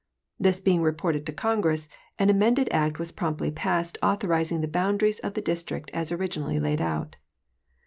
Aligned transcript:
This 0.39 0.59
being 0.59 0.81
reported 0.81 1.27
to 1.27 1.31
Congress, 1.31 1.87
an 2.17 2.31
amended 2.31 2.67
act 2.71 2.97
was 2.97 3.11
promptly 3.11 3.51
passed 3.51 3.99
authorizing 4.01 4.61
the 4.61 4.67
boundaries 4.67 5.19
of 5.19 5.35
the 5.35 5.41
District 5.45 5.91
as 5.93 6.11
originally 6.11 6.59
laid 6.59 6.81
out. 6.81 7.17